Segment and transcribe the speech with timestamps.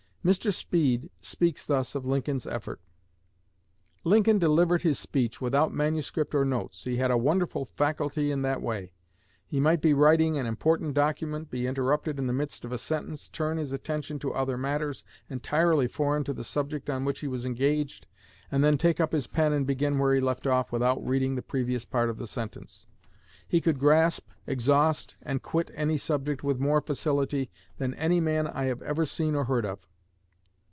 [0.23, 0.53] Mr.
[0.53, 2.79] Speed speaks thus of Lincoln's effort:
[4.03, 6.83] "Lincoln delivered his speech without manuscript or notes.
[6.83, 8.91] He had a wonderful faculty in that way.
[9.47, 13.29] He might be writing an important document, be interrupted in the midst of a sentence,
[13.29, 17.43] turn his attention to other matters entirely foreign to the subject on which he was
[17.43, 18.05] engaged,
[18.51, 21.41] and then take up his pen and begin where he left off without reading the
[21.41, 22.85] previous part of the sentence.
[23.47, 27.49] He could grasp, exhaust, and quit any subject with more facility
[27.79, 29.87] than any man I have ever seen or heard of."